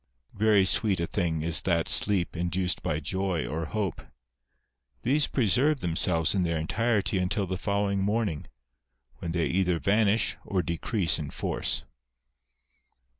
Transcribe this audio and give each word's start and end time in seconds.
Very 0.33 0.65
sweet 0.65 0.99
a 0.99 1.05
thing 1.05 1.43
is 1.43 1.61
that 1.61 1.87
sleep 1.87 2.35
induced 2.35 2.81
by 2.81 2.99
joy 2.99 3.45
or 3.47 3.65
hope. 3.65 4.01
These 5.03 5.27
preserve 5.27 5.81
^themselves 5.81 6.33
in 6.33 6.41
their 6.41 6.57
entirety 6.57 7.19
until 7.19 7.45
the 7.45 7.55
following 7.59 8.01
morning, 8.01 8.47
when 9.19 9.31
they 9.31 9.45
either 9.45 9.77
vanish 9.77 10.37
or 10.43 10.63
decrease 10.63 11.19
in 11.19 11.29
force. 11.29 11.83